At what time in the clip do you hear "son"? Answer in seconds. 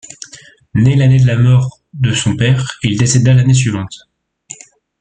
2.11-2.35